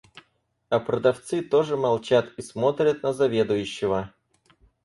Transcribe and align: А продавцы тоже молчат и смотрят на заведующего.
А 0.69 0.79
продавцы 0.79 1.43
тоже 1.43 1.77
молчат 1.77 2.31
и 2.35 2.41
смотрят 2.41 3.03
на 3.03 3.13
заведующего. 3.13 4.09